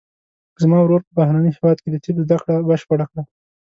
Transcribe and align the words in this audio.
زما 0.61 0.77
ورور 0.81 1.01
په 1.07 1.11
بهرني 1.17 1.51
هیواد 1.57 1.77
کې 1.81 1.89
د 1.91 1.95
طب 2.03 2.15
زده 2.25 2.37
کړه 2.43 2.55
بشپړه 2.69 3.05
کړه 3.11 3.23